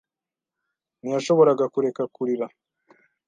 [1.01, 2.45] Ntiyashoboraga kureka kurira.